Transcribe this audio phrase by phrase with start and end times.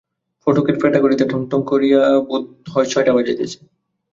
[0.47, 3.57] ফটকের পেটাঘাঁড়িতে ঠং ঠাং করিয়া বোধ হয় ছটা বাজাইতেছে।